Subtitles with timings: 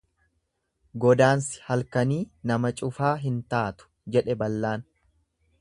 [1.03, 2.19] """Godaansi halkanii
[2.53, 4.91] nama cufaa hin taatu"" jedhe, ballaan."